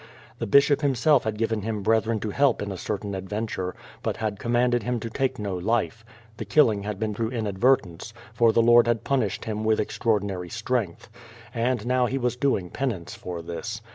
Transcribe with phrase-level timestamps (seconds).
[0.39, 4.39] The bishop himself had given him brethren to help in a certain adventure, but had
[4.39, 6.03] commanded him to take no life.
[6.37, 11.07] The killing had been through inadvertence, "for the Lord had puitished him with extraordinary strength.
[11.53, 13.79] And now he was doing penance for this.